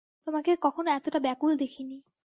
তোমাকে 0.27 0.51
কখনো 0.61 0.89
এতটা 0.91 1.19
ব্যকুল 1.19 1.51
দেখি 1.57 1.81
নি। 1.83 1.97